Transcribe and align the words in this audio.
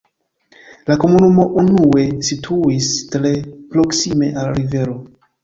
La 0.87 0.95
komunumo 1.03 1.45
unue 1.63 2.05
situis 2.31 2.89
tre 3.13 3.35
proksime 3.75 4.33
al 4.47 4.53
rivero. 4.59 4.99